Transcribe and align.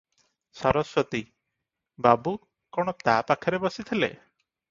ସରସ୍ୱତୀ- 0.59 1.19
ବାବୁ 2.07 2.33
କଣ 2.77 2.97
ତା 3.09 3.17
ପାଖରେ 3.31 3.63
ବସିଥିଲେ? 3.67 4.13